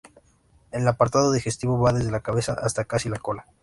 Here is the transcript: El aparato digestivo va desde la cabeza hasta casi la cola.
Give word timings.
El 0.71 0.87
aparato 0.87 1.31
digestivo 1.31 1.79
va 1.79 1.93
desde 1.93 2.09
la 2.09 2.21
cabeza 2.21 2.53
hasta 2.53 2.85
casi 2.85 3.07
la 3.07 3.19
cola. 3.19 3.45